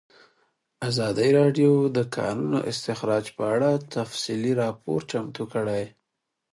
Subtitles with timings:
[0.89, 5.83] ازادي راډیو د د کانونو استخراج په اړه تفصیلي راپور چمتو کړی.